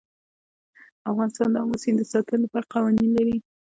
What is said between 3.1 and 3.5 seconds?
لري.